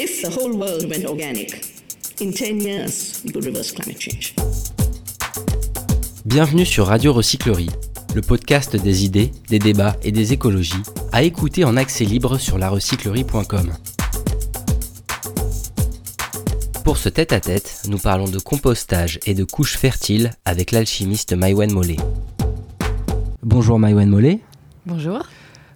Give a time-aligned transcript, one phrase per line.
[0.00, 1.60] If the whole world went organic,
[2.20, 4.32] in 10 years, we could reverse climate change.
[6.24, 7.70] Bienvenue sur Radio Recyclerie,
[8.14, 12.58] le podcast des idées, des débats et des écologies, à écouter en accès libre sur
[12.58, 13.72] larecyclerie.com.
[16.84, 21.96] Pour ce tête-à-tête, nous parlons de compostage et de couches fertiles avec l'alchimiste Maïwen Mollet.
[23.42, 24.38] Bonjour Maïwen Mollet.
[24.86, 25.26] Bonjour.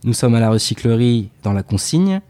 [0.05, 2.21] Nous sommes à la recyclerie dans la consigne.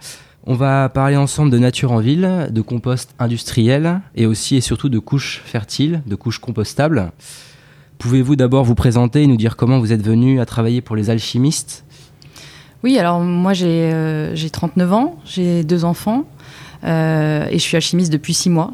[0.44, 4.88] On va parler ensemble de nature en ville, de compost industriel et aussi et surtout
[4.88, 7.12] de couches fertiles, de couches compostables.
[7.98, 11.10] Pouvez-vous d'abord vous présenter et nous dire comment vous êtes venu à travailler pour les
[11.10, 11.84] alchimistes?
[12.82, 16.24] Oui, alors moi j'ai 39 ans, j'ai deux enfants
[16.82, 18.72] euh, et je suis alchimiste depuis six mois.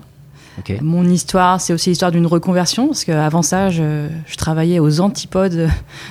[0.80, 5.68] Mon histoire, c'est aussi l'histoire d'une reconversion, parce qu'avant ça, je, travaillais aux antipodes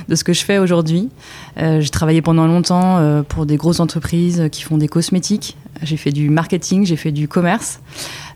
[0.10, 1.10] de ce que je fais aujourd'hui.
[1.58, 5.58] Euh, j'ai travaillé pendant longtemps euh, pour des grosses entreprises qui font des cosmétiques.
[5.84, 7.80] J'ai fait du marketing, j'ai fait du commerce.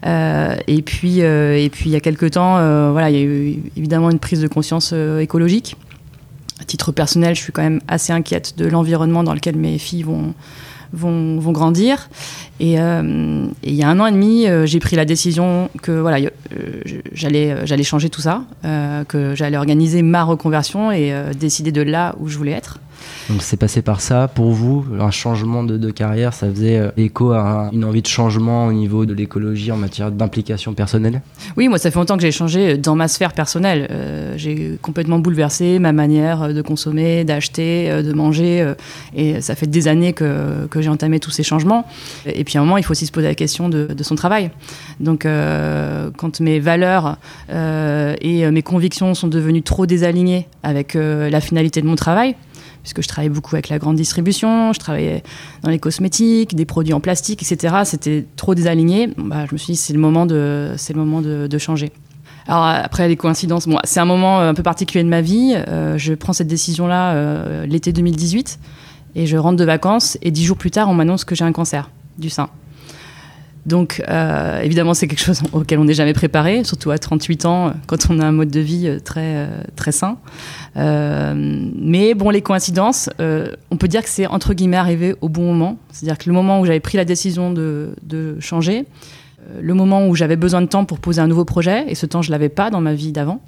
[0.06, 2.56] Euh, et, puis, et puis, il y a quelques temps,
[2.92, 5.76] voilà, il y a eu évidemment une prise de conscience écologique.
[6.60, 10.04] À titre personnel, je suis quand même assez inquiète de l'environnement dans lequel mes filles
[10.04, 10.36] vont,
[10.94, 12.10] vont, vont grandir.
[12.62, 15.92] Euh, et, il y a un an et demi, euh, j'ai pris la décision que
[15.92, 18.44] voilà, euh, j'allais, j'allais changer tout ça,
[19.08, 22.80] que j'allais organiser ma reconversion et décider de là où je voulais être.
[23.30, 24.28] Donc c'est passé par ça.
[24.28, 28.68] Pour vous, un changement de, carrière, ça faisait euh, écho à une envie de changement
[28.68, 31.22] au niveau de l'écologie en matière d'implication personnelle?
[31.58, 33.88] Oui, moi ça fait longtemps que j'ai changé dans ma sphère personnelle.
[33.92, 38.74] Euh, j'ai complètement bouleversé ma manière de consommer, d'acheter, euh, de manger.
[39.16, 41.86] et ça fait des années que, j'ai entamé tous ces changements.
[42.26, 44.50] Et puis à un moment, il faut aussi se poser la question de son travail.
[45.00, 45.28] Donc
[46.18, 47.18] quand mes valeurs
[47.50, 52.36] et mes convictions sont devenues trop désalignées avec la finalité de mon travail,
[52.82, 55.24] puisque je travaillais beaucoup avec la grande distribution, je travaillais
[55.64, 57.76] dans les cosmétiques, des produits en plastique, etc.
[57.86, 59.10] C'était trop désaligné.
[59.18, 61.92] Bah, je me suis dit, c'est le moment de, c'est le moment de, changer.
[62.48, 65.54] Alors après les coïncidences, c'est un moment un peu particulier de ma vie.
[65.68, 68.60] Euh, je prends cette décision-là euh, l'été 2018
[69.16, 71.52] et je rentre de vacances et dix jours plus tard, on m'annonce que j'ai un
[71.52, 72.50] cancer du sein.
[73.66, 77.74] Donc, euh, évidemment, c'est quelque chose auquel on n'est jamais préparé, surtout à 38 ans,
[77.88, 80.18] quand on a un mode de vie euh, très, euh, très sain.
[80.76, 85.78] mais bon, les coïncidences, on peut dire que c'est entre guillemets arrivé au bon moment.
[85.92, 88.86] C'est-à-dire que le moment où j'avais pris la décision de, de changer,
[89.60, 92.22] le moment où j'avais besoin de temps pour poser un nouveau projet, et ce temps,
[92.22, 93.42] je l'avais pas dans ma vie d'avant.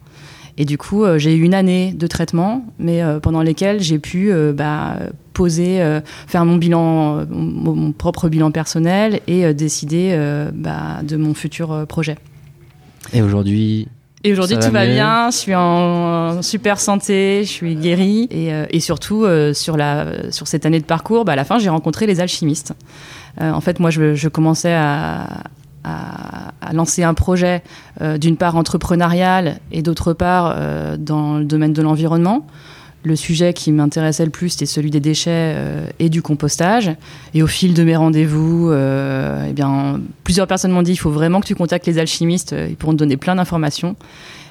[0.57, 4.97] Et du coup, j'ai eu une année de traitement, mais pendant lesquelles j'ai pu bah,
[5.33, 10.17] poser, euh, faire mon bilan, euh, mon, propre bilan personnel et euh, décider
[10.53, 12.17] bah, de mon futur projet.
[13.11, 13.87] Et aujourd'hui
[14.25, 15.31] et aujourd'hui, tout va bien.
[15.31, 18.29] Je suis en super santé, je suis guérie.
[18.31, 21.67] Et, et surtout, sur, la, sur cette année de parcours, bah, à la fin, j'ai
[21.67, 22.73] rencontré les alchimistes.
[23.41, 25.27] en fait, moi, je, je commençais à,
[25.83, 27.61] à, lancer un projet,
[28.17, 30.55] d'une part entrepreneurial et d'autre part
[30.97, 32.45] dans le domaine de l'environnement
[33.03, 36.91] le sujet qui m'intéressait le plus, c'était celui des déchets euh, et du compostage.
[37.33, 41.11] Et au fil de mes rendez-vous, euh, eh bien, plusieurs personnes m'ont dit il faut
[41.11, 43.95] vraiment que tu contactes les alchimistes, euh, ils pourront te donner plein d'informations.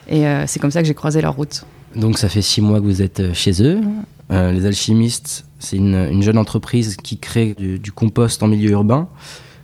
[0.09, 1.65] Et c'est comme ça que j'ai croisé leur route.
[1.95, 3.81] Donc ça fait six mois que vous êtes chez eux.
[4.31, 9.09] les alchimistes, c'est une, jeune entreprise qui crée du compost en milieu urbain.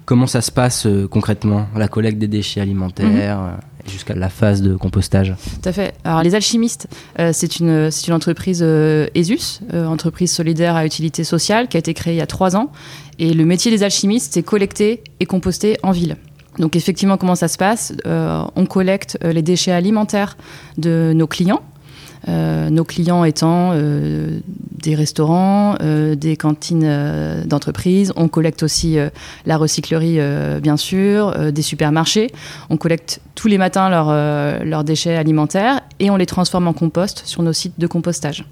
[0.08, 3.18] Comment ça se passe euh, concrètement, la collecte des déchets alimentaires mhm.
[3.18, 5.34] euh, jusqu'à la phase de compostage?
[5.62, 5.92] Tout à fait.
[6.02, 6.88] Alors les alchimistes,
[7.18, 12.14] euh, c'est une, une entreprise ESUS, entreprise solidaire à utilité sociale, qui a été créée
[12.14, 12.72] il y a trois ans.
[13.18, 16.16] Et le métier des alchimistes, c'est collecter et composter en ville.
[16.58, 17.92] Donc effectivement, comment ça se passe?
[18.06, 20.38] On collecte les déchets alimentaires
[20.78, 21.60] de nos clients
[22.26, 24.40] nos clients étant euh,
[24.82, 26.88] des restaurants, euh, des cantines
[27.44, 28.12] d'entreprise.
[28.16, 28.96] On collecte aussi
[29.46, 30.18] la recyclerie,
[30.60, 32.30] bien sûr, des supermarchés.
[32.70, 37.42] On collecte tous les matins leurs déchets alimentaires et on les transforme en compost sur
[37.42, 38.44] nos sites de compostage.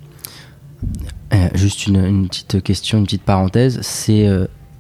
[1.55, 3.81] juste une, petite question, une petite parenthèse.
[3.83, 4.29] Ces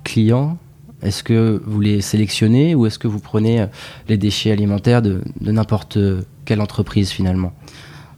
[0.03, 0.59] clients,
[1.03, 3.67] est-ce que vous les sélectionnez ou est-ce que vous prenez
[4.09, 5.99] les déchets alimentaires de n'importe
[6.45, 7.53] quelle entreprise finalement?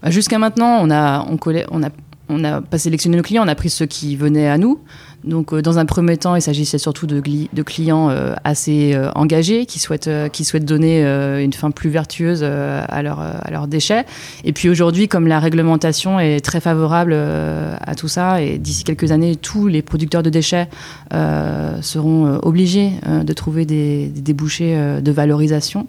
[0.04, 1.38] Jusqu'à maintenant, on a, on,
[1.70, 1.90] on a
[2.28, 4.80] on n'a pas sélectionné nos clients, on a pris ceux qui venaient à nous.
[5.24, 7.20] Donc, euh, dans un premier temps, il s'agissait surtout de,
[7.62, 11.02] clients euh, assez euh, engagés qui souhaitent, qui souhaitent donner
[11.42, 14.04] une fin plus vertueuse à, leur, à leurs déchets.
[14.44, 19.12] Et puis aujourd'hui, comme la réglementation est très favorable à tout ça, et d'ici quelques
[19.12, 20.68] années, tous les producteurs de déchets
[21.80, 25.86] seront obligés de trouver des, des débouchés de valorisation,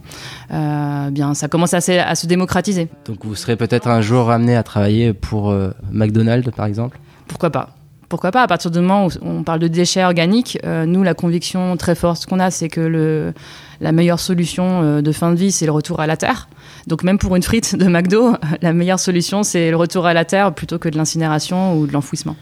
[0.50, 2.88] bien, ça commence à, à se démocratiser.
[3.06, 5.54] Donc, vous serez peut-être un jour amené à travailler pour
[5.92, 7.76] McDonald's, par exemple Pourquoi pas
[8.10, 11.14] pourquoi pas À partir du moment où on parle de déchets organiques, euh, nous, la
[11.14, 13.34] conviction très forte qu'on a, c'est que le,
[13.82, 16.50] la meilleure solution euh, de fin de vie, c'est le retour à la terre.
[16.88, 18.34] Donc même pour une frite de McDo,
[18.64, 21.94] la meilleure solution, c'est le retour à la terre plutôt que de l'incinération ou de
[21.94, 22.36] l'enfouissement.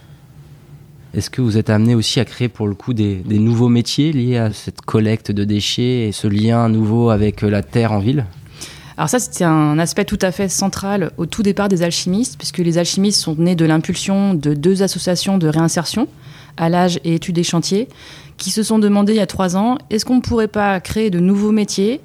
[1.14, 4.14] Est-ce que vous êtes amené aussi à créer pour le coup des, des, nouveaux métiers
[4.14, 8.26] liés à cette collecte de déchets et ce lien nouveau avec la terre en ville?
[8.98, 12.58] Alors ça, c'était un aspect tout à fait central au tout départ des alchimistes, puisque
[12.58, 16.08] les alchimistes sont nés de l'impulsion de deux associations de réinsertion,
[16.58, 17.90] à l'âge et études des chantiers,
[18.38, 21.12] qui se sont demandé il y a trois ans, est-ce qu'on ne pourrait pas créer
[21.12, 22.02] de nouveaux métiers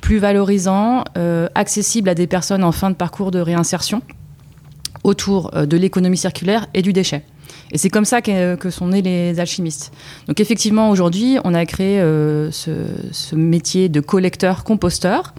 [0.00, 4.02] plus valorisants, euh, accessibles à des personnes en fin de parcours de réinsertion,
[5.02, 7.24] autour euh, de l'économie circulaire et du déchet?
[7.72, 9.92] Et c'est comme ça que, sont nés les alchimistes.
[10.28, 15.34] Donc effectivement, aujourd'hui, on a créé euh, ce, métier de collecteur-composteur.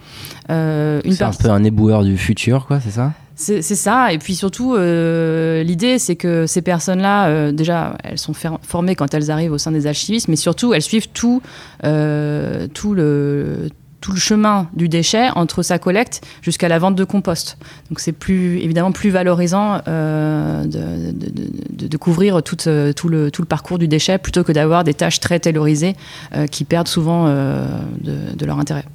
[0.49, 3.13] Euh, c'est un peu un éboueur du futur, quoi, c'est ça?
[3.35, 8.95] C'est ça, et puis surtout, euh, l'idée, c'est que ces personnes-là, déjà, elles sont formées
[8.95, 11.43] quand elles arrivent au sein des alchimistes, mais surtout, elles suivent tout,
[11.83, 13.69] tout le
[14.07, 17.57] tout le chemin du déchet entre sa collecte jusqu'à la vente de compost.
[17.89, 23.47] Donc c'est plus évidemment plus valorisant euh, de, couvrir tout, euh, tout, le, tout le
[23.49, 25.97] parcours du déchet plutôt que d'avoir des tâches très taylorisées
[26.33, 28.85] euh, qui perdent souvent de, leur intérêt.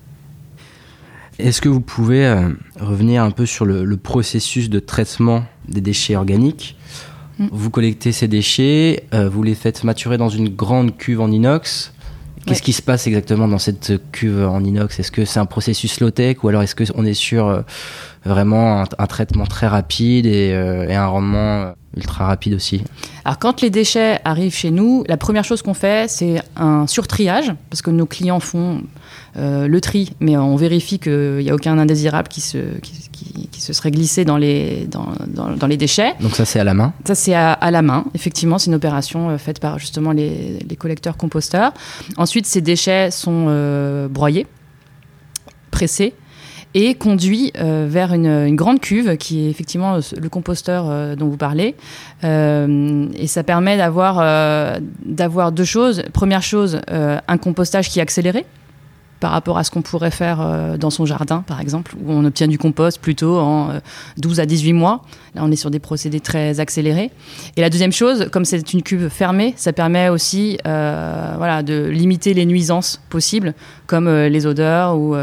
[1.39, 2.35] Est-ce que vous pouvez
[2.81, 6.79] revenir un peu sur le, processus de traitement des déchets organiques?
[7.39, 7.49] Mm.
[7.53, 11.93] Vous collectez ces déchets, vous les faites maturer dans une grande cuve en inox
[12.47, 14.99] Qu'est-ce qui se passe exactement dans cette cuve en inox?
[14.99, 17.63] Est-ce que c'est un processus low-tech ou alors est-ce qu'on est sur euh,
[18.25, 22.83] vraiment un, traitement très rapide et, euh, et un rendement euh, ultra rapide aussi
[23.25, 27.53] Alors quand les déchets arrivent chez nous, la première chose qu'on fait, c'est un surtriage,
[27.71, 28.83] parce que nos clients font
[29.37, 33.61] euh, le tri, mais on vérifie qu'il n'y a aucun indésirable qui se, qui, qui,
[33.61, 35.09] se serait glissé dans les, dans,
[35.57, 36.15] dans, les déchets.
[36.21, 38.75] Donc ça c'est à la main Ça c'est à, à, la main, effectivement, c'est une
[38.75, 41.73] opération euh, faite par justement les, les collecteurs composteurs.
[42.17, 44.47] Ensuite ces déchets sont euh, broyés,
[45.71, 46.15] pressés
[46.75, 51.75] et conduits vers une, grande cuve qui est effectivement le composteur dont vous parlez.
[52.25, 56.03] Euh, et ça permet d'avoir deux choses.
[56.13, 58.45] Première chose, un compostage qui est accéléré
[59.23, 62.25] par rapport à ce qu'on pourrait faire euh, dans son jardin, par exemple, où on
[62.25, 63.69] obtient du compost plutôt en
[64.17, 65.03] 12 euh, à 18 mois.
[65.37, 67.13] Là, on est sur des procédés très accélérés.
[67.57, 71.85] Et la deuxième chose, comme c'est une cuve fermée, ça permet aussi euh, voilà, de
[71.87, 73.55] limiter les nuisances possibles,
[73.87, 75.15] comme les odeurs ou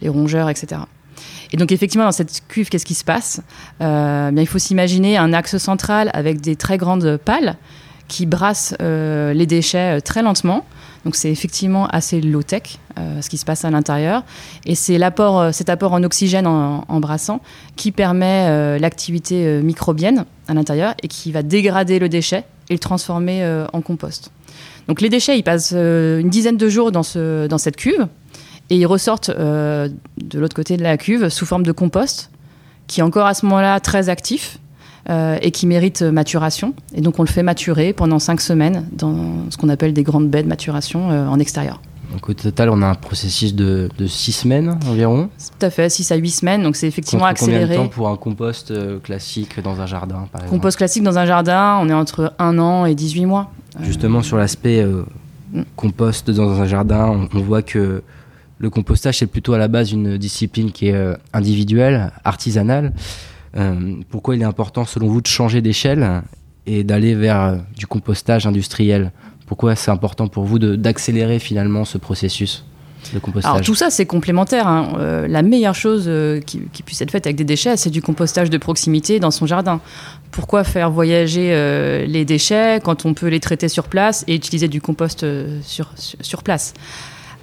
[0.00, 0.80] les rongeurs, etc.
[1.52, 3.42] Et donc effectivement, dans cette cuve, qu'est-ce qui se passe?
[3.80, 7.56] Bien, Il faut s'imaginer un axe central avec des très grandes pales
[8.08, 10.64] qui brassent les déchets très lentement.
[11.04, 14.24] Donc c'est effectivement assez low-tech euh, ce qui se passe à l'intérieur.
[14.66, 17.40] Et c'est l'apport, euh, cet apport en oxygène en, brassant
[17.76, 22.78] qui permet euh, l'activité microbienne à l'intérieur et qui va dégrader le déchet et le
[22.78, 24.30] transformer en compost.
[24.88, 28.06] Donc les déchets, ils passent une dizaine de jours dans, ce, dans cette cuve
[28.70, 32.30] et ils ressortent de l'autre côté de la cuve sous forme de compost
[32.86, 34.58] qui est encore à ce moment-là très actif
[35.10, 36.74] euh, et qui mérite maturation.
[36.94, 40.28] Et donc on le fait maturer pendant cinq semaines dans ce qu'on appelle des grandes
[40.28, 41.80] baies de maturation euh, en extérieur.
[42.12, 45.28] Donc au total, on a un processus de, de six semaines environ
[45.58, 47.62] Tout à fait, 6 à 8 semaines, donc c'est effectivement accéléré.
[47.62, 51.02] Combien de temps pour un compost euh, classique dans un jardin, par exemple Compost classique
[51.02, 53.50] dans un jardin, on est entre un an et 18 mois.
[53.80, 55.62] Justement, sur l'aspect mm.
[55.74, 58.04] compost dans un jardin, on, voit que
[58.58, 62.92] le compostage, c'est plutôt à la base une discipline qui est individuelle, artisanale.
[63.56, 66.22] Euh, pourquoi il est important selon vous de changer d'échelle
[66.66, 69.12] et d'aller vers euh, du compostage industriel?
[69.46, 72.64] Pourquoi c'est important pour vous d'accélérer finalement ce processus
[73.12, 73.50] de compostage?
[73.50, 74.66] Alors tout ça c'est complémentaire.
[74.66, 74.92] Hein.
[74.96, 76.10] Euh, la meilleure chose
[76.46, 79.80] qui, puisse être faite avec des déchets, c'est du compostage de proximité dans son jardin.
[80.30, 81.50] Pourquoi faire voyager
[82.06, 85.26] les déchets quand on peut les traiter sur place et utiliser du compost
[85.62, 86.72] sur place?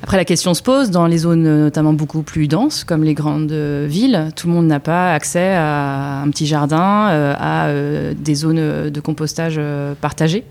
[0.01, 3.13] Après, la question se pose dans les zones euh, notamment beaucoup plus denses, comme les
[3.13, 4.31] grandes euh, villes.
[4.35, 7.69] Tout le monde n'a pas accès à un petit jardin, euh, à
[8.13, 9.59] des zones de compostage
[10.01, 10.45] partagées.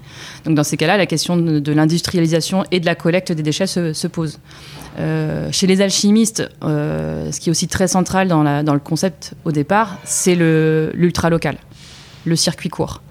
[0.44, 4.06] Donc, dans ces cas-là, la question de, l'industrialisation et de la collecte des déchets se,
[4.06, 4.38] pose.
[5.50, 10.34] chez les alchimistes, ce qui est aussi très central dans, le concept au départ, c'est
[10.34, 11.56] l'ultra local,
[12.24, 13.02] le circuit court.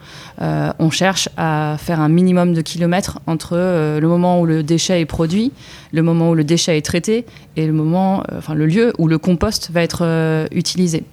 [0.41, 4.61] Euh, on cherche à faire un minimum de kilomètres entre euh, le moment où le
[4.61, 5.51] déchet est produit,
[5.91, 7.25] le moment où le déchet est traité
[7.55, 11.03] et le moment, euh, enfin le lieu où le compost va être utilisé.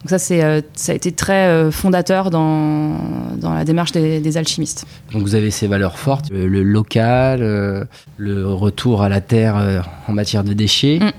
[0.00, 2.98] Donc ça, c'est, ça a été très fondateur dans,
[3.38, 4.84] dans la démarche des, alchimistes.
[5.12, 10.44] Donc vous avez ces valeurs fortes, le, local, le retour à la terre en matière
[10.44, 10.98] de déchets.
[11.00, 11.10] Mm.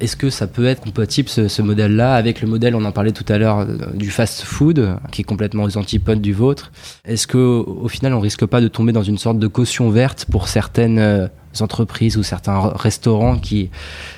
[0.00, 3.12] Est-ce que ça peut être compatible ce, ce modèle-là avec le modèle, on en parlait
[3.12, 6.72] tout à l'heure, euh, du fast-food, qui est complètement aux antipodes du vôtre.
[7.04, 10.26] Est-ce que au final, on risque pas de tomber dans une sorte de caution verte
[10.30, 11.26] pour certaines euh,
[11.60, 13.70] entreprises ou certains restaurants qui,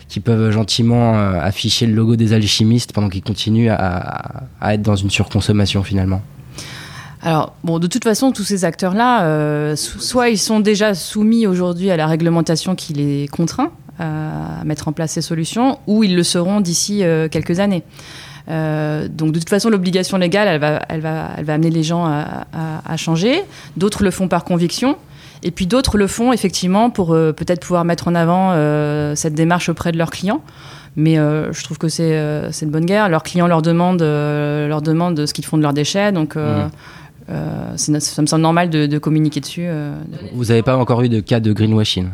[0.09, 4.83] qui peuvent gentiment euh, afficher le logo des alchimistes pendant qu'ils continuent à, à- être
[4.83, 6.23] dans une surconsommation finalement?
[7.25, 11.91] Alors, bon, de toute façon, tous ces acteurs-là, so- soit ils sont déjà soumis aujourd'hui
[11.91, 16.22] à la réglementation qui les contraint à mettre en place ces solutions, ou ils le
[16.22, 17.82] seront d'ici euh, quelques années.
[18.49, 21.82] Euh, donc, de toute façon, l'obligation légale, elle va, elle, va, elle va amener les
[21.84, 23.42] gens à, à- à changer.
[23.76, 24.96] D'autres le font par conviction.
[25.44, 29.34] Et puis d'autres le font effectivement pour euh, peut-être pouvoir mettre en avant euh, cette
[29.34, 30.40] démarche auprès de leurs clients.
[30.94, 33.08] Mais euh, je trouve que c'est euh, c'est une bonne guerre.
[33.08, 36.12] Leurs clients leur demandent, euh, leur demandent ce qu'ils font de leurs déchets.
[36.12, 36.70] Donc, euh, Mhm.
[37.30, 39.64] euh, ça me semble normal de, de communiquer dessus.
[39.66, 39.94] euh.
[40.34, 42.08] Vous n'avez pas encore eu de cas de greenwashing?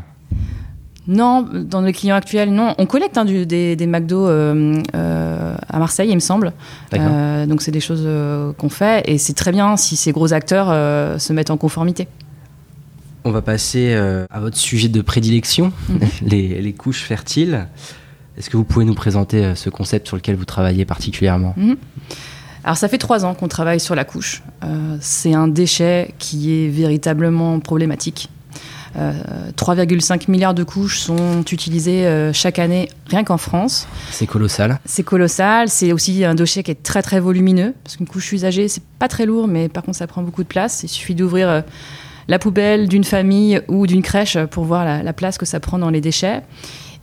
[1.08, 2.74] Non, dans les clients actuels, non.
[2.78, 6.52] On collecte hein, du- des, des McDo euh, euh, à Marseille, il me semble.
[6.94, 8.06] Euh, donc, c'est des choses
[8.58, 9.02] qu'on fait.
[9.10, 10.68] Et c'est très bien si ces gros acteurs
[11.20, 12.08] se mettent en conformité.
[13.24, 15.98] On va passer à votre sujet de prédilection, Mhm.
[16.22, 17.66] les, les couches fertiles.
[18.36, 21.54] Est-ce que vous pouvez nous présenter ce concept sur lequel vous travaillez particulièrement?
[22.64, 24.42] Alors ça fait trois ans qu'on travaille sur la couche.
[25.00, 28.28] C'est un déchet qui est véritablement problématique.
[28.98, 29.12] Euh,
[29.56, 33.86] 3,5 milliards de couches sont utilisées euh, chaque année rien qu'en France.
[34.10, 34.80] C'est colossal.
[34.84, 35.68] C'est colossal.
[35.68, 39.08] C'est aussi un déchet qui est très très volumineux parce qu'une couche usagée c'est pas
[39.08, 40.82] très lourd, mais par contre ça prend beaucoup de place.
[40.82, 41.60] Il suffit d'ouvrir euh,
[42.26, 45.78] la poubelle d'une famille ou d'une crèche pour voir la, la place que ça prend
[45.78, 46.42] dans les déchets.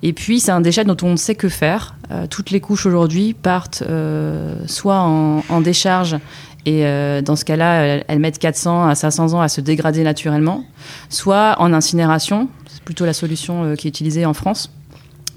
[0.03, 1.95] Et puis, c'est un déchet dont on ne sait que faire.
[2.11, 6.17] Euh, toutes les couches aujourd'hui partent euh, soit en, en décharge,
[6.65, 10.65] et euh, dans ce cas-là, elles, mettent 400 à 500 ans à se dégrader naturellement,
[11.09, 12.49] soit en incinération.
[12.67, 14.71] C'est plutôt la solution euh, qui est utilisée en France.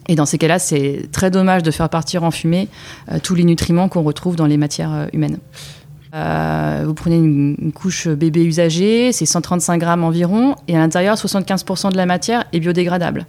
[0.08, 2.68] Et dans ces cas-là, c'est très dommage de faire partir en fumée
[3.12, 5.38] euh, tous les nutriments qu'on retrouve dans les matières humaines.
[6.10, 11.92] Vous prenez une, une couche bébé usagée, c'est 135 grammes environ, et à l'intérieur, 75%
[11.92, 13.26] de la matière est biodégradable.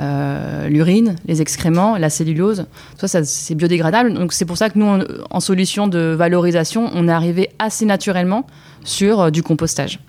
[0.00, 2.66] Euh, L'urine, les excréments, la cellulose,
[2.98, 4.14] ça, ça c'est biodégradable.
[4.14, 8.46] Donc c'est pour ça que nous, en solution de valorisation, on est arrivé assez naturellement
[8.84, 10.00] sur euh, du compostage.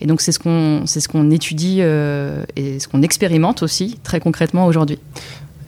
[0.00, 4.66] Et donc c'est ce qu'on ce étudie euh, et ce qu'on expérimente aussi très concrètement
[4.66, 4.98] aujourd'hui.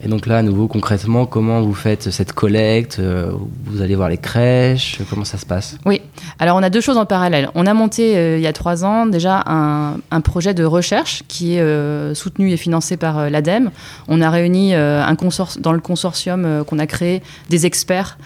[0.02, 3.32] Et donc là, à nouveau, concrètement, comment vous faites cette collecte euh,
[3.64, 5.78] Vous allez voir les crèches Comment ça se passe?
[5.86, 6.02] Oui.
[6.38, 7.50] Alors, on a deux choses en parallèle.
[7.54, 11.54] On a monté euh, il y a trois ans déjà un, projet de recherche qui
[11.54, 13.70] est euh, soutenu et financé par l'ADEME.
[14.08, 15.16] On a réuni un
[15.58, 18.18] dans le consortium qu'on a créé des experts,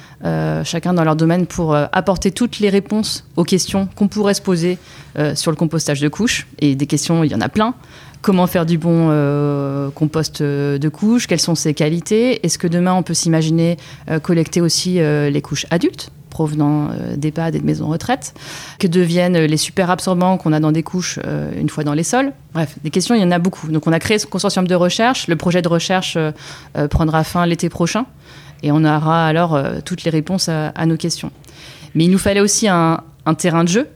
[0.65, 4.79] chacun dans leur domaine, pour apporter toutes les réponses aux questions qu'on pourrait se poser
[5.35, 6.47] sur le compostage de couches.
[6.59, 7.75] Et des questions, il y en a plein.
[8.23, 11.27] Comment faire du bon euh, compost euh, de couches?
[11.27, 12.45] Quelles sont ses qualités?
[12.45, 13.79] Est-ce que demain on peut s'imaginer
[14.11, 18.35] euh, collecter aussi les couches adultes provenant d'EHPAD et de maisons retraite
[18.79, 21.19] Que deviennent les super absorbants qu'on a dans des couches
[21.59, 22.33] une fois dans les sols?
[22.55, 23.69] Bref, des questions, il y en a beaucoup.
[23.69, 25.27] Donc on a créé ce consortium de recherche.
[25.27, 26.17] Le projet de recherche
[26.91, 28.07] prendra fin l'été prochain
[28.63, 31.33] et on aura alors toutes les réponses à, nos questions.
[31.95, 33.03] Mais il nous fallait aussi un
[33.37, 33.89] terrain de jeu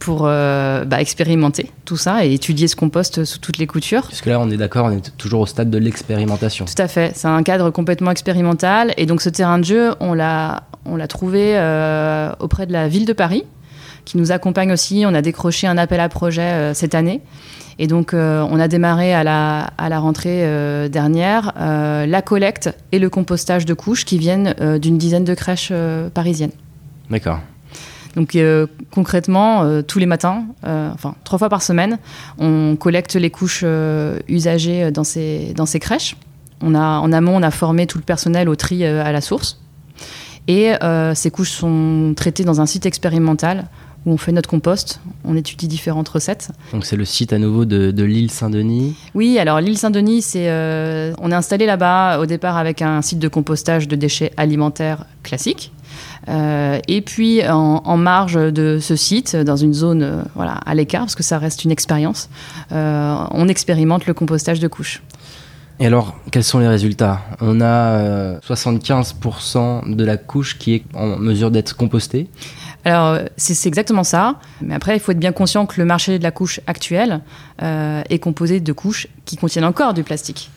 [0.00, 4.06] pour euh, bah, expérimenter tout ça et étudier ce compost sous toutes les coutures.
[4.08, 6.64] Puisque là, on est d'accord, on est toujours au stade de l'expérimentation.
[6.64, 8.92] Tout à fait, c'est un cadre complètement expérimental.
[8.96, 12.88] Et donc ce terrain de jeu, on l'a, on l'a trouvé euh, auprès de la
[12.88, 13.44] ville de Paris,
[14.06, 15.04] qui nous accompagne aussi.
[15.06, 17.20] On a décroché un appel à projet euh, cette année.
[17.78, 20.46] Et donc on a démarré à la, à la rentrée
[20.90, 25.72] dernière la collecte et le compostage de couches qui viennent d'une dizaine de crèches
[26.12, 26.50] parisiennes.
[27.08, 27.40] D'accord.
[28.16, 31.98] Donc euh, concrètement, euh, tous les matins, euh, enfin trois fois par semaine,
[32.38, 33.64] on collecte les couches
[34.28, 36.16] usagées dans ces, dans ces crèches.
[36.62, 39.60] On a, en amont, on a formé tout le personnel au tri à la source.
[40.48, 40.72] Et
[41.14, 43.66] ces couches sont traitées dans un site expérimental
[44.06, 46.50] où on fait notre compost, on étudie différentes recettes.
[46.72, 48.96] Donc c'est le site à nouveau de, de l'île Saint-Denis.
[49.14, 53.18] Oui, alors l'île Saint-Denis, c'est, euh, on est installé là-bas au départ avec un site
[53.18, 55.72] de compostage de déchets alimentaires classique.
[56.28, 60.74] Euh, et puis en, en marge de ce site, dans une zone euh, voilà, à
[60.74, 62.28] l'écart, parce que ça reste une expérience,
[62.72, 65.02] euh, on expérimente le compostage de couches.
[65.80, 67.22] Et alors, quels sont les résultats?
[67.40, 72.28] On a euh, 75% de la couche qui est en mesure d'être compostée.
[72.84, 74.36] Alors, c'est c'est exactement ça.
[74.60, 77.22] Mais après, il faut être bien conscient que le marché de la couche actuelle
[77.62, 80.50] euh, est composé de couches qui contiennent encore du plastique.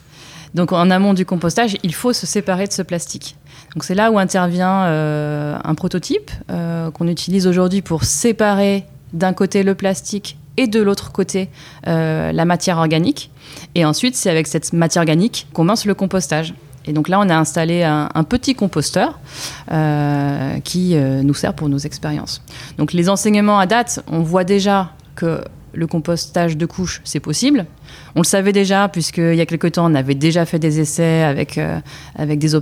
[0.55, 3.37] Donc, en amont du compostage, il faut se séparer de ce plastique.
[3.75, 9.33] Donc, c'est là où intervient euh, un prototype euh, qu'on utilise aujourd'hui pour séparer d'un
[9.33, 11.49] côté le plastique et de l'autre côté
[11.87, 13.31] euh, la matière organique.
[13.73, 16.53] Et ensuite, c'est avec cette matière organique qu'on lance le compostage.
[16.85, 19.19] Et donc là, on a installé un, un petit composteur
[20.65, 22.41] qui nous sert pour nos expériences.
[22.77, 25.41] Donc les enseignements à date, on voit déjà que
[25.73, 27.65] le compostage de couches, c'est possible.
[28.15, 31.23] On le savait déjà, puisqu'il y a quelques temps, on avait déjà fait des essais
[31.23, 31.79] avec, euh,
[32.15, 32.55] avec, des,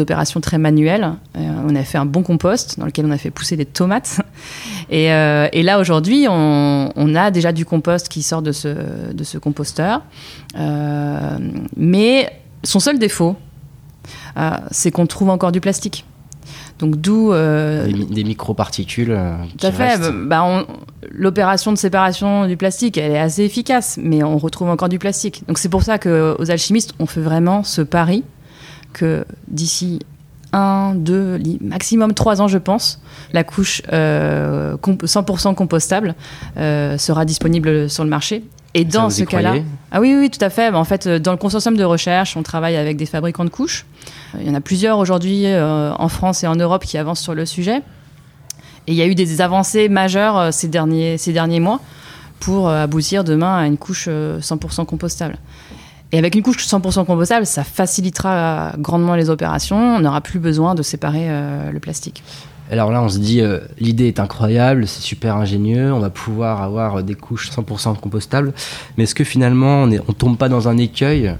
[0.00, 1.12] opérations très manuelles.
[1.36, 4.20] Euh, on a fait un bon compost dans lequel on a fait pousser des tomates.
[4.90, 9.12] Et, euh, et là, aujourd'hui, on, on a déjà du compost qui sort de ce,
[9.12, 10.02] de ce composteur.
[11.76, 12.30] Mais
[12.62, 13.34] son seul défaut,
[14.70, 16.04] c'est qu'on trouve encore du plastique.
[16.78, 19.12] Donc d'où euh, Des, des microparticules.
[19.12, 19.96] euh, tout à fait.
[20.26, 20.66] Bah, on-
[21.12, 25.44] L'opération de séparation du plastique, elle est assez efficace, mais on retrouve encore du plastique.
[25.46, 28.24] Donc c'est pour ça qu'aux alchimistes, on fait vraiment ce pari
[28.92, 30.00] que d'ici
[30.52, 33.00] un, deux, li- maximum trois ans, je pense,
[33.32, 36.14] la couche euh, comp- 100% compostable
[36.56, 38.44] euh, sera disponible sur le marché.
[38.74, 39.54] Et dans ce cas-là,
[39.92, 40.68] ah oui, oui, tout à fait.
[40.70, 43.86] En fait, euh, dans le consortium de recherche, on travaille avec des fabricants de couches.
[44.34, 47.20] Euh, Il y en a plusieurs aujourd'hui euh, en France et en Europe qui avancent
[47.20, 47.82] sur le sujet.
[48.86, 51.80] Et il y a eu des avancées majeures ces derniers, ces derniers mois
[52.44, 55.38] pour aboutir demain à une couche euh, 100% compostable.
[56.12, 59.96] Et avec une couche 100% compostable, ça facilitera grandement les opérations.
[59.96, 62.22] On n'aura plus besoin de séparer euh, le plastique.
[62.70, 66.62] Alors là, on se dit, euh, l'idée est incroyable, c'est super ingénieux, on va pouvoir
[66.62, 68.52] avoir euh, des couches 100% compostables.
[68.96, 71.34] Mais est-ce que finalement, on ne tombe pas dans un écueil?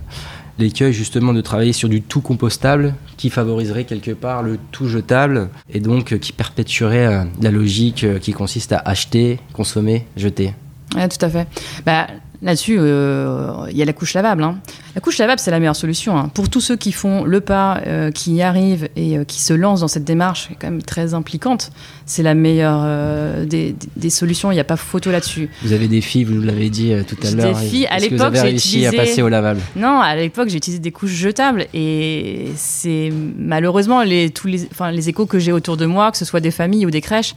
[0.59, 5.49] L'écueil justement de travailler sur du tout compostable qui favoriserait quelque part le tout jetable
[5.69, 10.55] et donc euh, qui perpétuerait la logique qui consiste à acheter, consommer, jeter.
[10.95, 11.49] Ouais, tout à fait.
[11.85, 12.07] Bah,
[12.45, 14.43] Là-dessus, euh, il y a la couche lavable.
[14.43, 14.59] hein.
[14.95, 16.19] La couche lavable, c'est la meilleure solution.
[16.19, 16.31] hein.
[16.35, 19.55] Pour tous ceux qui font le pas, euh, qui y arrivent et euh, qui se
[19.55, 21.71] lancent dans cette démarche, qui est quand même très impliquante,
[22.05, 23.75] c'est la meilleure des,
[24.11, 24.53] solutions.
[24.53, 25.49] Il n'y a pas photo là-dessus.
[25.63, 27.59] Vous avez des filles, vous nous l'avez dit tout à l'heure.
[27.59, 27.87] des filles.
[27.91, 29.61] À l'époque, j'ai réussi à utilisé- passer au lavable.
[29.75, 34.91] Non, à l'époque, j'ai utilisé des couches jetables et c'est malheureusement les, tous les, enfin,
[34.91, 37.35] les échos que j'ai autour de moi, que ce soit des familles ou des crèches,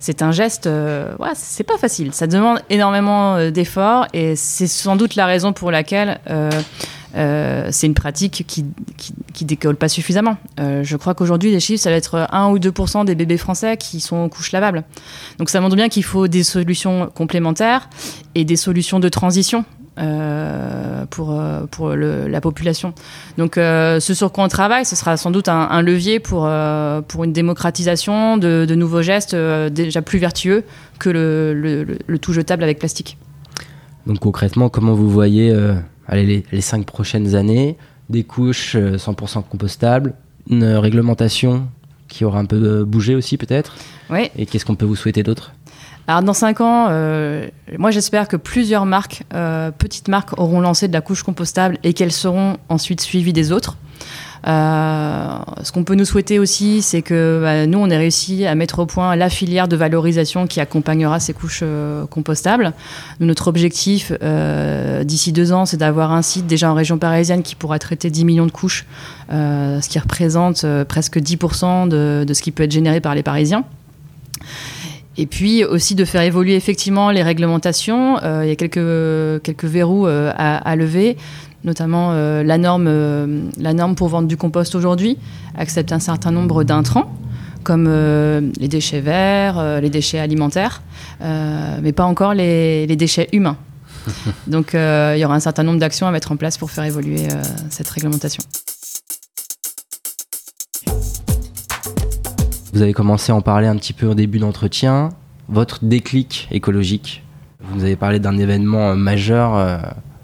[0.00, 2.12] c'est un geste, euh, ouais, c'est pas facile.
[2.12, 6.50] Ça demande énormément euh, d'efforts et c'est sans doute la raison pour laquelle euh,
[7.70, 8.64] c'est une pratique qui,
[9.32, 10.36] qui, décolle pas suffisamment.
[10.58, 14.00] Je crois qu'aujourd'hui, les chiffres, ça va être 1 ou 2% des bébés français qui
[14.00, 14.84] sont aux couches lavables.
[15.38, 17.88] Donc ça montre bien qu'il faut des solutions complémentaires
[18.34, 19.64] et des solutions de transition
[19.98, 22.92] euh, pour, euh, pour le- la population.
[23.36, 26.44] Donc euh, ce sur quoi on travaille, ce sera sans doute un, un levier pour,
[26.46, 30.64] euh, pour une démocratisation de, de nouveaux gestes déjà plus vertueux
[30.98, 31.54] que le,
[32.06, 33.18] le- tout jetable avec plastique.
[34.06, 35.54] Donc concrètement, comment vous voyez
[36.06, 37.76] allez, les, les cinq prochaines années
[38.08, 40.14] Des couches euh, 100% compostables,
[40.48, 41.68] une réglementation
[42.08, 43.76] qui aura un peu bougé aussi peut-être?
[44.10, 44.30] Oui.
[44.36, 45.52] Et qu'est-ce qu'on peut vous souhaiter d'autre?
[46.08, 50.88] Alors dans 5 ans, euh, moi j'espère que plusieurs marques, euh, petites marques, auront lancé
[50.88, 53.76] de la couche compostable et qu'elles seront ensuite suivies des autres.
[54.46, 58.54] Euh, ce qu'on peut nous souhaiter aussi, c'est que bah, nous, on ait réussi à
[58.54, 61.62] mettre au point la filière de valorisation qui accompagnera ces couches
[62.08, 62.72] compostables.
[63.20, 64.10] Notre objectif
[65.04, 68.24] d'ici deux ans, c'est d'avoir un site déjà en région parisienne qui pourra traiter 10
[68.24, 68.86] millions de couches,
[69.30, 73.64] ce qui représente presque 10% de, de ce qui peut être généré par les Parisiens.
[75.20, 78.22] Et puis aussi de faire évoluer effectivement les réglementations.
[78.22, 81.16] Euh, il y a quelques, quelques verrous euh, à, à lever,
[81.64, 82.88] notamment euh, la, norme,
[83.58, 85.18] la norme pour vendre du compost aujourd'hui
[85.56, 87.12] accepte un certain nombre d'intrants,
[87.64, 87.88] comme
[88.60, 90.82] les déchets verts, les déchets alimentaires,
[91.20, 93.56] mais pas encore les, les déchets humains.
[94.46, 97.26] Donc il y aura un certain nombre d'actions à mettre en place pour faire évoluer
[97.70, 98.44] cette réglementation.
[102.78, 105.08] Vous avez commencé à en parler un petit peu au début d'entretien.
[105.48, 107.24] Votre déclic écologique,
[107.60, 109.78] vous avez parlé d'un événement euh, majeur, euh,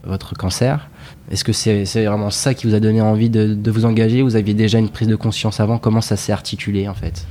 [0.05, 0.89] votre cancer.
[1.33, 4.23] Est-ce que c'est vraiment ça qui vous a donné envie de, vous engager?
[4.23, 5.79] Vous aviez déjà une prise de conscience avant?
[5.79, 7.27] Comment ça s'est articulé en fait?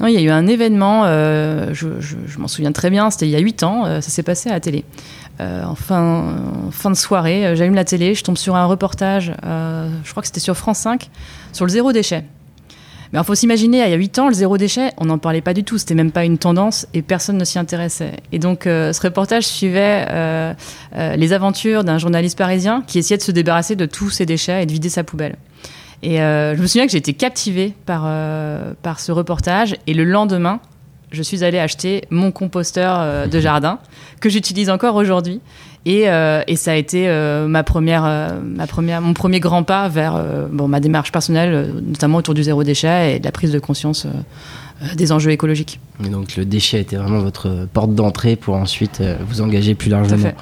[0.00, 3.32] Non, il y a eu un événement, euh, je, m'en souviens très bien, c'était il
[3.32, 4.86] y a 8 ans, ça s'est passé à la télé.
[5.38, 6.34] En, fin,
[6.66, 10.28] en fin de soirée, j'allume la télé, je tombe sur un reportage, je crois que
[10.28, 11.10] c'était sur France 5,
[11.52, 12.24] sur le zéro déchet.
[13.12, 15.42] Mais il faut s'imaginer, il y a 8 ans, le zéro déchet, on n'en parlait
[15.42, 18.14] pas du tout, c'était même pas une tendance et personne ne s'y intéressait.
[18.32, 20.54] Et donc euh, ce reportage suivait euh,
[20.96, 24.62] euh, les aventures d'un journaliste parisien qui essayait de se débarrasser de tous ses déchets
[24.62, 25.36] et de vider sa poubelle.
[26.04, 28.10] Et je me souviens que j'ai été captivée par,
[28.82, 29.76] par ce reportage.
[29.86, 30.58] Et le lendemain,
[31.12, 33.78] je suis allée acheter mon composteur euh, de jardin,
[34.20, 35.40] que j'utilise encore aujourd'hui.
[35.84, 39.64] Et, euh, et ça a été euh, ma première, euh, ma première, mon premier grand
[39.64, 43.50] pas vers bon, ma démarche personnelle, notamment autour du zéro déchet et de la prise
[43.50, 44.06] de conscience
[44.94, 45.80] des enjeux écologiques.
[46.04, 50.32] Et donc le déchet était vraiment votre porte d'entrée pour ensuite vous engager plus largement.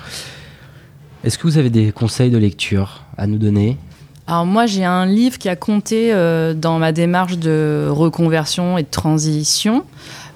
[1.25, 3.79] Est-ce que vous avez des conseils de lecture à nous donner?
[4.27, 6.13] Alors moi j'ai un livre qui a compté
[6.55, 9.85] dans ma démarche de reconversion et de transition.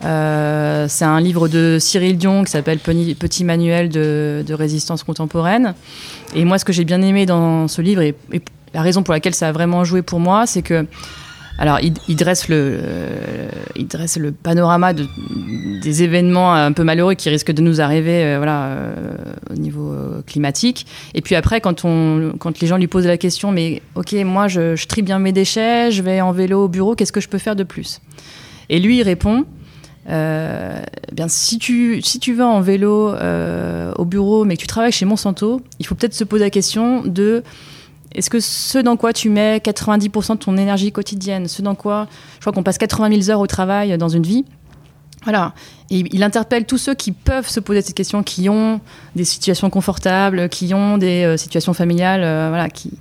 [0.05, 5.75] Euh, c'est un livre de Cyril Dion qui s'appelle Petit manuel de, résistance contemporaine.
[6.35, 8.15] Et moi ce que j'ai bien aimé dans ce livre et,
[8.73, 10.85] la raison pour laquelle ça a vraiment joué pour moi, c'est que
[11.59, 15.07] alors, il, dresse le, euh, il dresse le panorama de,
[15.81, 18.77] des événements un peu malheureux qui risquent de nous arriver, euh, voilà,
[19.51, 19.95] au niveau
[20.27, 20.87] climatique.
[21.15, 24.49] Et puis après, quand on, quand les gens lui posent la question, mais ok, moi,
[24.49, 27.29] je, je trie bien mes déchets, je vais en vélo au bureau, qu'est-ce que je
[27.29, 28.01] peux faire de plus?
[28.69, 29.45] Et lui, il répond.
[30.09, 34.61] Euh, eh bien, si tu, si tu vas en vélo euh, au bureau, mais que
[34.61, 37.43] tu travailles chez Monsanto, il faut peut-être se poser la question de
[38.15, 42.07] est-ce que ce dans quoi tu mets 90% de ton énergie quotidienne, ce dans quoi,
[42.35, 44.45] je crois qu'on passe 80 000 heures au travail dans une vie,
[45.25, 45.55] voilà.
[45.91, 48.81] Et il interpelle tous ceux qui peuvent se poser cette question, qui ont
[49.17, 52.93] des situations confortables, qui ont des euh, situations familiales, euh, voilà, qui,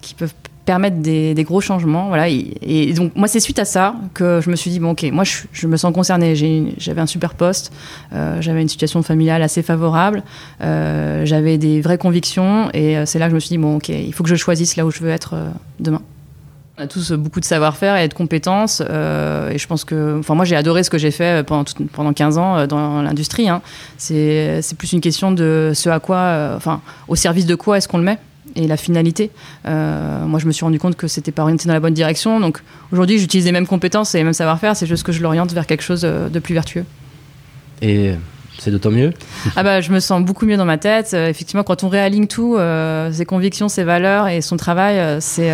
[0.00, 2.08] qui peuvent permettre des, gros changements.
[2.08, 2.28] Voilà.
[2.28, 5.24] Et, donc, moi, c'est suite à ça que je me suis dit, bon, ok, moi,
[5.24, 6.34] je, me sens concernée.
[6.78, 7.72] J'avais un super poste,
[8.12, 10.22] euh, j'avais une situation familiale assez favorable,
[10.62, 13.88] euh, j'avais des vraies convictions, et c'est là que je me suis dit, bon, ok,
[13.88, 15.50] il faut que je choisisse là où je veux être euh,
[15.80, 16.02] demain.
[16.76, 18.82] On a tous beaucoup de savoir-faire et de compétences.
[18.90, 20.18] Euh, et je pense que.
[20.18, 23.48] Enfin, moi, j'ai adoré ce que j'ai fait pendant, tout, pendant 15 ans dans l'industrie.
[23.48, 23.62] Hein.
[23.96, 26.16] C'est plus une question de ce à quoi.
[26.16, 28.18] Euh, enfin, au service de quoi est-ce qu'on le met
[28.56, 29.30] et la finalité.
[29.66, 32.40] Euh, moi, je me suis rendu compte que c'était pas orienté dans la bonne direction.
[32.40, 34.76] Donc aujourd'hui, j'utilise les mêmes compétences et les mêmes savoir-faire.
[34.76, 36.84] C'est juste que je l'oriente vers quelque chose de plus vertueux.
[37.82, 38.14] Et
[38.58, 39.12] c'est d'autant mieux.
[39.56, 41.12] ah bah, je me sens beaucoup mieux dans ma tête.
[41.14, 45.20] Euh, effectivement, quand on réaligne tout, euh, ses convictions, ses valeurs et son travail, euh,
[45.20, 45.50] c'est,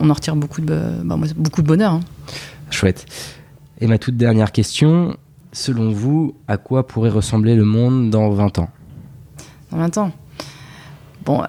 [0.00, 1.92] on en retire beaucoup de, bah, beaucoup de bonheur.
[1.92, 2.00] Hein.
[2.70, 3.06] Chouette.
[3.80, 5.16] Et ma toute dernière question,
[5.52, 8.70] selon vous, à quoi pourrait ressembler le monde dans 20 ans?
[9.70, 10.12] Dans 20 ans?
[11.24, 11.42] Bon,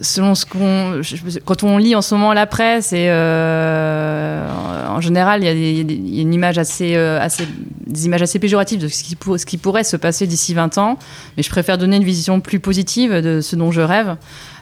[0.00, 1.00] selon ce qu'on.
[1.44, 4.48] Quand on lit en ce moment la presse, et euh,
[4.88, 7.46] en général, il y, a des, une image assez, euh, assez,
[7.86, 9.02] des images assez péjoratives de ce
[9.46, 10.98] qui, pourrait se passer d'ici 20 ans.
[11.36, 14.16] Mais je préfère donner une vision plus positive de ce dont je rêve.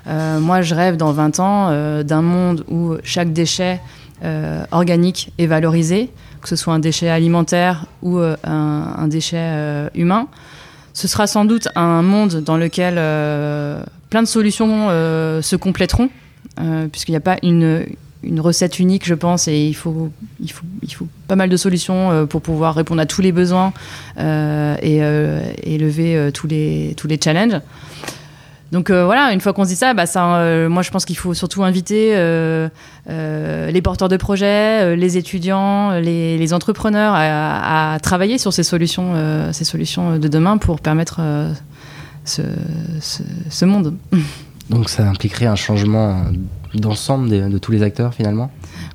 [0.07, 3.81] Euh, moi, je rêve dans 20 ans euh, d'un monde où chaque déchet
[4.25, 6.11] euh, organique est valorisé,
[6.43, 10.27] que ce soit un déchet alimentaire ou un, déchet humain.
[10.93, 12.99] Ce sera sans doute un monde dans lequel
[14.11, 16.11] plein de solutions euh, se compléteront,
[16.61, 17.87] euh, puisqu'il n'y a pas une,
[18.39, 20.11] recette unique, je pense, et il faut,
[21.27, 23.73] pas mal de solutions euh, pour pouvoir répondre à tous les besoins
[24.19, 27.61] euh, et, lever tous les challenges.
[28.73, 31.05] Donc euh, voilà, une fois qu'on se dit ça, bah, ça euh, moi je pense
[31.05, 32.69] qu'il faut surtout inviter euh,
[33.09, 39.15] les porteurs de projets, les étudiants, les, les entrepreneurs à, à, travailler sur ces solutions,
[39.53, 41.21] ces solutions de demain pour permettre
[42.25, 42.43] ce,
[43.01, 43.97] ce, ce, monde.
[44.71, 46.23] Donc ça impliquerait un changement
[46.75, 48.53] d'ensemble de, de, tous les acteurs finalement?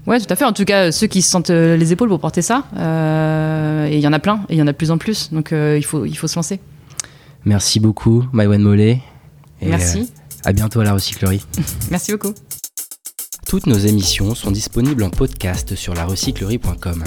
[0.08, 0.46] Ouais, tout à fait.
[0.46, 4.08] En tout cas, ceux qui se sentent les épaules pour porter ça, et il y
[4.08, 5.34] en a plein, et il y en a de plus en plus.
[5.34, 6.62] Donc il, faut, il faut se lancer.
[7.44, 9.02] Merci beaucoup, Maïwen Mollet.
[9.62, 10.00] Et Merci.
[10.00, 11.44] Euh, à bientôt à la recyclerie.
[11.92, 12.34] Merci beaucoup.
[13.48, 17.04] Toutes nos émissions sont disponibles en podcast sur larecyclerie.com.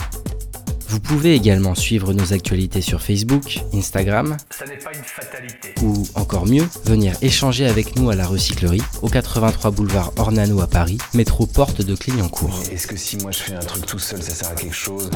[0.89, 5.75] Vous pouvez également suivre nos actualités sur Facebook, Instagram, ça n'est pas une fatalité.
[5.83, 10.67] ou encore mieux, venir échanger avec nous à la recyclerie, au 83 boulevard Ornano à
[10.67, 12.59] Paris, métro porte de Clignancourt.
[12.73, 15.11] Est-ce que si moi je fais un truc tout seul, ça sert à quelque chose?